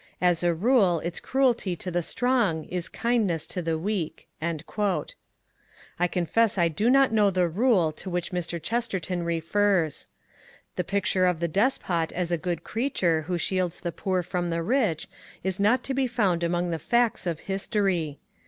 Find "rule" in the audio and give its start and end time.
0.55-0.99, 7.47-7.91